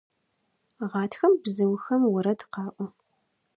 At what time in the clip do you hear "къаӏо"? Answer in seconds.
2.53-2.85